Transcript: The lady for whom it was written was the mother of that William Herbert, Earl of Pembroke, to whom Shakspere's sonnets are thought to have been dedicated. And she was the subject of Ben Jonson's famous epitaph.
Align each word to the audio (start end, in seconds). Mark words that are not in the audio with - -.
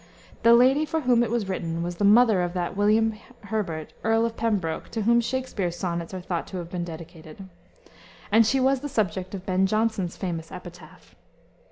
The 0.41 0.55
lady 0.55 0.83
for 0.83 1.01
whom 1.01 1.21
it 1.21 1.29
was 1.29 1.47
written 1.47 1.83
was 1.83 1.97
the 1.97 2.03
mother 2.03 2.41
of 2.41 2.53
that 2.55 2.75
William 2.75 3.13
Herbert, 3.43 3.93
Earl 4.03 4.25
of 4.25 4.35
Pembroke, 4.35 4.89
to 4.89 5.03
whom 5.03 5.21
Shakspere's 5.21 5.75
sonnets 5.75 6.11
are 6.11 6.19
thought 6.21 6.47
to 6.47 6.57
have 6.57 6.71
been 6.71 6.83
dedicated. 6.83 7.47
And 8.31 8.43
she 8.43 8.59
was 8.59 8.79
the 8.79 8.89
subject 8.89 9.35
of 9.35 9.45
Ben 9.45 9.67
Jonson's 9.67 10.17
famous 10.17 10.51
epitaph. 10.51 11.13